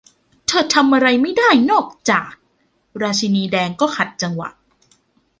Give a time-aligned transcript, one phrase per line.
[0.47, 2.31] เธอทำอะไรไม่ได้นอกจาก
[3.03, 4.49] 'ราชินีแดงก็ขัดจังหวะ